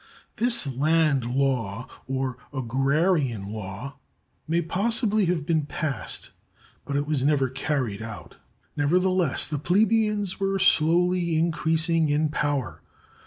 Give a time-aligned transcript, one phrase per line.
[0.37, 3.97] This land law, or Agrarian Law,
[4.47, 6.31] may possibly have been passed,
[6.85, 8.37] but it was never carried out.
[8.75, 12.81] Nevertheless, the plebeians were slowly increasing in power.